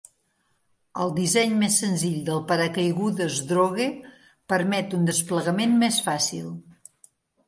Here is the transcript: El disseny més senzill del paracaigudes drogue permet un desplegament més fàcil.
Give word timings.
El 1.03 1.11
disseny 1.17 1.51
més 1.63 1.75
senzill 1.81 2.15
del 2.29 2.39
paracaigudes 2.51 3.35
drogue 3.51 3.85
permet 4.55 4.97
un 5.01 5.05
desplegament 5.11 5.77
més 5.85 6.01
fàcil. 6.07 6.49